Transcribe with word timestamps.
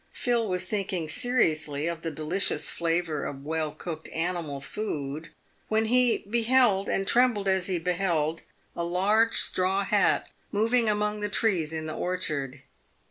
Phil 0.13 0.47
was 0.47 0.65
thinking 0.65 1.07
seriously 1.07 1.85
of 1.85 2.01
the 2.01 2.09
delicious 2.09 2.71
flavour 2.71 3.23
of 3.23 3.45
well 3.45 3.71
cooked 3.71 4.09
animal 4.09 4.59
food, 4.59 5.29
when 5.67 5.85
he 5.85 6.25
beheld— 6.27 6.89
and 6.89 7.05
trembled 7.07 7.47
as 7.47 7.67
he 7.67 7.77
beheld— 7.77 8.41
a 8.75 8.83
large 8.83 9.35
straw 9.37 9.83
hat 9.83 10.27
moving 10.51 10.89
among 10.89 11.19
the 11.21 11.29
trees 11.29 11.71
in 11.71 11.85
the 11.85 11.93
orchard. 11.93 12.63